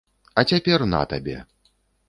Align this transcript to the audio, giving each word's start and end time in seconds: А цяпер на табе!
А 0.41 0.43
цяпер 0.51 0.85
на 0.95 1.03
табе! 1.13 1.37